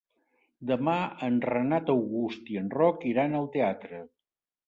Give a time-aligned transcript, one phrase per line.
[0.69, 0.95] Demà
[1.27, 4.01] en Renat August i en Roc iran al teatre.